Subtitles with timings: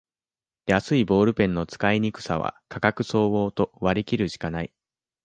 [0.65, 4.73] 安いボールペンの使いにくさは価格相応と割りきるしかない